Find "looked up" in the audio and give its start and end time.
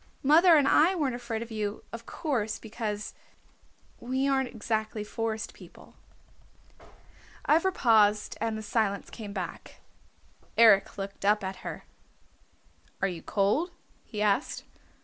10.97-11.43